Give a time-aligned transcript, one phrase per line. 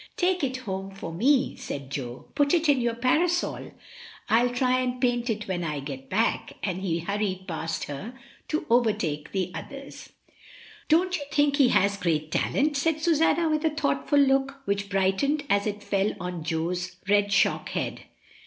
[0.17, 3.71] "Take it home for me," said Jo; "put it in your parasol.
[4.27, 8.65] FU try and paint it when I get back," and he hurried past her to
[8.71, 10.09] overtake the others.
[10.89, 15.43] "Don't you think he has great talent?" said Susanna, with a thoughtful look, which brightened
[15.51, 18.05] as it fell on Jo's red shock head.